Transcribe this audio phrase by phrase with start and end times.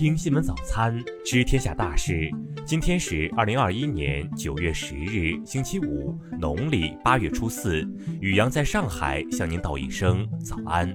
[0.00, 2.30] 听新闻早餐，知天下大事。
[2.64, 7.86] 今天是二零二一年九月十日，星期五，农历八月初四。
[8.18, 10.90] 雨阳在上海向您道一声早安。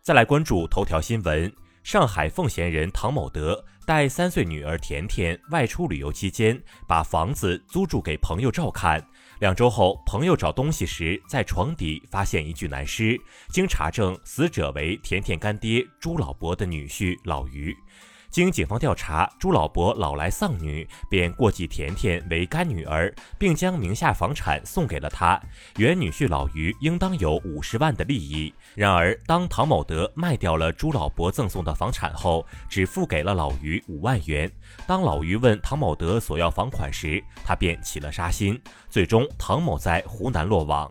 [0.00, 6.56] 再来关注头条新闻：上海奉贤人唐某德带三岁女儿甜甜外出旅游期间，
[6.86, 9.04] 把房子租住给朋友照看。
[9.40, 13.18] 两周后，朋友找东西时，在床底发现一具男尸。
[13.48, 17.74] 经查证，死者为甜甜干爹朱老伯的女婿老余。
[18.30, 25.40] 经警方调查，朱老伯老来丧女，便过继甜甜为干女儿，并将名下房产送给了她。
[25.78, 28.54] 原女婿老于应当有五十万的利益。
[28.76, 34.48] 然而，当唐某德卖掉了朱老伯赠送的房产后，只付给了老于五万元。
[34.86, 38.60] 当老于问唐某德索要房款时，他便起了杀心。
[38.88, 40.88] 最终，唐某在湖南落网。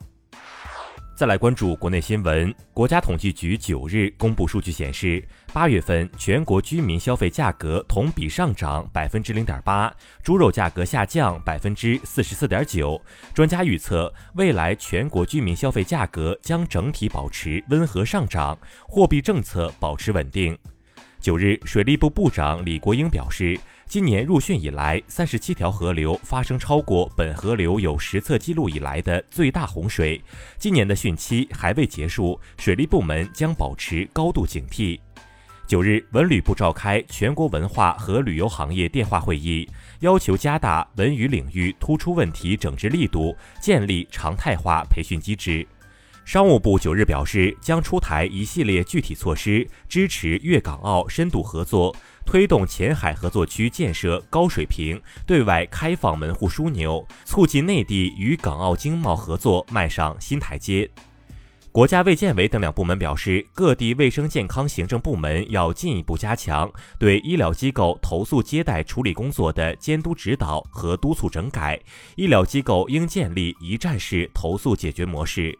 [1.19, 2.55] 再来关注国内新闻。
[2.73, 13.01] 国家统计局九日公布数据显示，八月份全国居民消费价格同比上涨百分之零点八，猪肉价格下降百分之四十四点九。
[13.33, 20.57] 专家预测，未来全国居民消费价格将整体保持温和上涨，货币政策保持稳定。
[21.19, 23.59] 九日，水利部部长李国英表示。
[23.89, 30.21] 今年入汛以来，三十七条河流发生超过本河流有实测记录以来的最大洪水。
[30.59, 34.99] 今年的汛期还未结束，水利部门将保持高度警惕。
[35.65, 39.67] 九日，文旅部召开全国文化和旅游行业电话会议，
[40.01, 45.67] 要求加大文娱领域突出问题整治力度，建立常态化培训机制。
[46.29, 51.95] 商务部九日表示，将出台一系列具体措施，支持粤港澳深度合作。
[52.23, 60.87] 推动前海合作区建设高水平对外开放门户枢纽，促进内地与港澳经贸合作迈上新台阶。
[61.71, 71.79] 国家卫健委等两部门表示，各地卫生健康行政部门要进一步加强对医疗机构投诉接待处理工作的监督指导和督促整改，
[72.17, 75.57] 医疗机构应建立一站式投诉解决模式。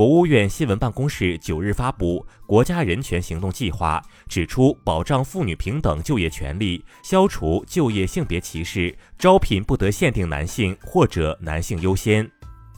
[0.00, 12.26] 国务院新闻办公室九日发布《国家人权行动计划》，指出保障妇女平等就业权利，消除就业性别歧视，招聘不得限定男性或者男性优先。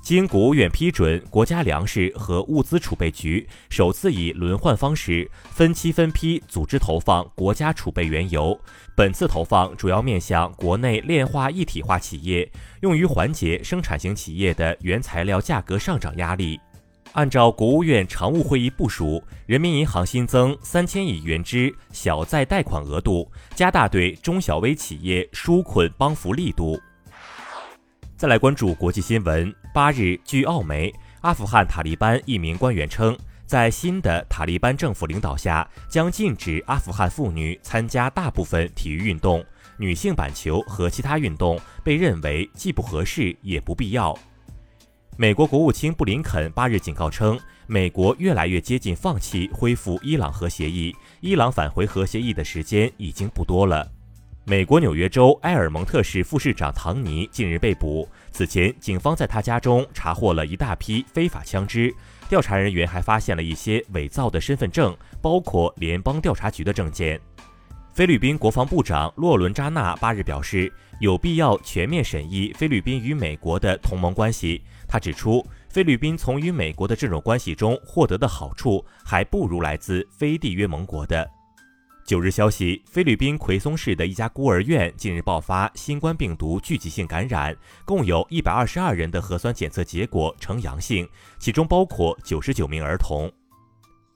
[0.02, 8.60] 经国务院批准，国家粮食和物资储备局首次以轮换方式分期分批组织投放国家储备原油。
[8.96, 12.50] 本次投放主要面向国内炼化一体化企业，
[12.80, 16.58] 用于缓解生产型企业的原材料价格上涨压力。
[17.12, 26.80] 按照国务院常务会议部署，人民银行新增三千亿元之小再贷款额度，加大对中小微企业纾困帮扶力度。
[28.16, 29.54] 再来关注国际新闻。
[29.74, 30.90] 八日，据澳媒，
[31.20, 39.44] 阿富汗塔利班一名官员称，在新的塔利班政府领导下，将禁止阿富汗妇女参加大部分体育运动，
[39.76, 44.16] 女性板球和其他运动被认为既不合适也不必要。
[45.18, 53.86] 美国国务卿布林肯八日警告称，美国越来越接近放弃恢复伊朗核协议，伊朗返回核协议的时间已经不多了。
[54.44, 61.94] 美国纽约州埃尔蒙特市副市长唐尼近日被捕，此前警方在他家中查获了一大批非法枪支，
[62.30, 67.20] 调查人员还发现了一些伪造的身份证，包括联邦调查局的证件。
[67.92, 74.62] 菲律宾国防部长洛伦扎纳八日表示，有必要全面审议菲律宾与美国的同盟关系。
[74.88, 81.30] 他指出，菲律宾从与美国的这种关系中获得的好处，还不如来自非缔约盟国的。
[82.06, 87.54] 九日消息，菲律宾奎松市的一家孤儿院近日爆发新冠病毒聚集性感染，
[87.84, 91.06] 共有一百二十二人的核酸检测结果呈阳性，
[91.38, 93.30] 其中包括九十九名儿童。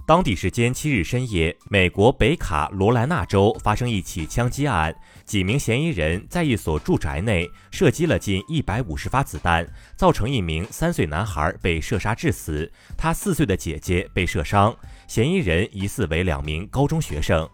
[0.06, 4.94] 当地时间七日深夜，美国北卡罗来纳州发生一起枪击案，
[5.24, 9.66] 几名嫌疑人在一所住宅内射击了近一百五十发子弹，
[9.96, 14.72] 造成一名三岁男孩被射杀致死，他四岁的姐姐被射伤，
[15.08, 17.48] 嫌疑人疑似为两名高中学生。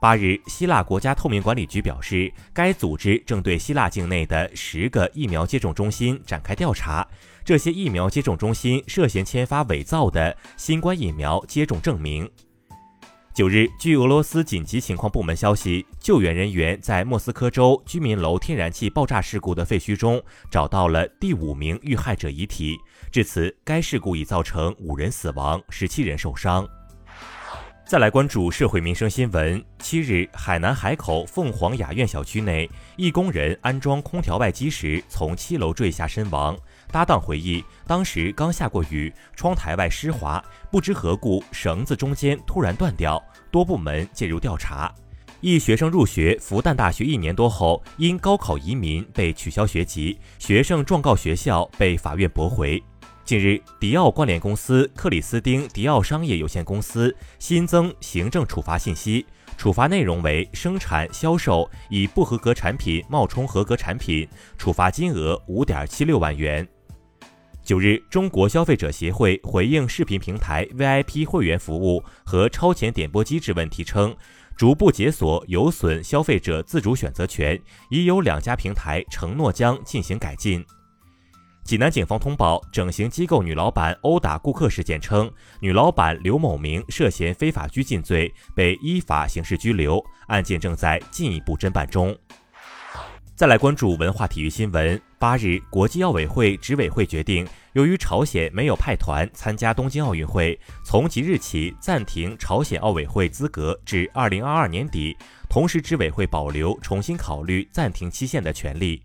[0.00, 7.06] 八日，希腊国家透明管理局表示，该组织正对希腊境内的十个疫苗接种中心展开调查。
[7.44, 12.26] 这些疫苗接种中心涉嫌签发伪造的新冠疫苗接种证明。
[13.34, 22.78] 九日，据俄罗斯紧急情况部门消息，救援人员在莫斯科州居民楼天然气爆炸事故的废墟中找到了第五名遇害者遗体。
[23.12, 26.66] 至此，该事故已造成五人死亡，十七人受伤。
[27.90, 29.60] 再来关注社会民生新闻。
[29.80, 36.56] 七日，海南海口凤凰雅苑小区内，一工人安装空调外机时从七楼坠下身亡。
[36.92, 40.40] 搭档回忆，当时刚下过雨，窗台外湿滑，
[40.70, 43.20] 不知何故绳子中间突然断掉，
[43.50, 44.94] 多部门介入调查。
[45.40, 52.80] 一学生入学复旦大学一年多后，因高考移民被取消学籍，学生状告学校被法院驳回。
[53.30, 59.24] 近日，迪奥关联公司克里斯汀迪奥商业有限公司新增行政处罚信息，
[59.56, 64.28] 处罚内容为生产销售以不合格产品冒充合格产品，
[64.58, 66.66] 处罚金额五点七六万元。
[67.62, 74.12] 九日，中国消费者协会回应视频平台 VIP 会员服务和超前点播机制问题称，
[74.56, 77.56] 逐步解锁有损消费者自主选择权，
[77.90, 80.66] 已有两家平台承诺将进行改进。
[81.70, 85.30] 济南警方通报整形机构女老板殴打顾客事件称，
[85.60, 92.12] 女老板刘某明涉嫌非法拘禁罪，被依法刑事拘留，案件正在进一步侦办中。
[93.36, 95.00] 再来关注文化体育新闻。
[95.16, 105.16] 八日，国际奥委会执委会决定，由于朝鲜没有派团参加东京奥运会，从即日起暂停朝鲜奥委会资格至二零二二年底，
[105.48, 109.00] 同时执委会保留重新考虑暂停期限的权利。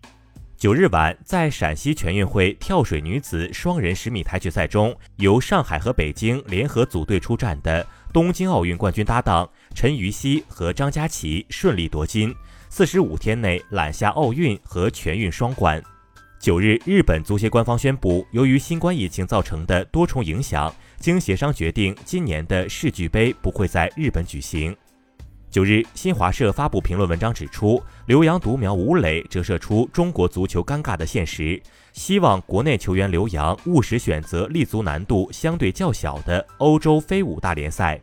[0.58, 12.34] 九日晚，在陕西全运会跳水女子双人十米台决赛中，由上海和北京联合组队出战的东京奥运冠军搭档陈芋汐和张家齐顺利夺金，
[12.70, 15.82] 四十五天内揽下奥运和全运双冠。
[16.38, 24.74] 九日，日本足协官方宣布，由于新冠疫情造成的多重影响，经协商决定，今年的世俱杯不会在日本举行。
[25.56, 31.58] 九日，新华社发布评论文章指出，留洋独苗吴磊折射出中国足球尴尬的现实，
[31.94, 37.98] 希望国内球员留洋务实选择立足难度相对较小的欧洲非五大联赛。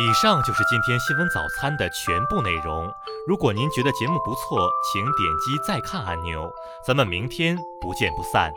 [0.00, 2.90] 以上就是今天新闻早餐的全部内容。
[3.28, 6.50] 如果您觉得节目不错，请点击再看按钮。
[6.84, 8.50] 咱们明天不见不散。